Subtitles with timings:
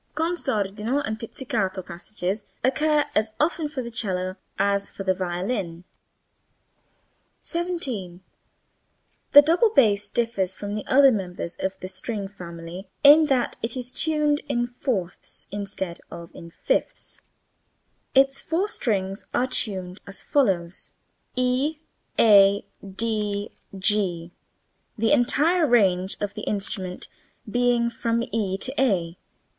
[0.15, 5.83] Con sordino and pizzicato passages occur as often for the cello as for the violin.
[7.43, 8.21] 17.
[9.33, 13.77] The double bass differs from the other members of the string family in that it
[13.77, 17.21] is tuned in fourths instead of in fifths.
[18.15, 20.93] Its four strings are tuned as follows
[21.35, 21.81] [Illustration: EE
[22.19, 22.61] AA
[22.95, 24.31] D G]
[24.97, 27.07] the entire range of the instrument
[27.47, 29.15] being from EE to a.